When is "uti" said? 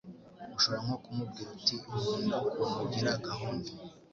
1.57-1.75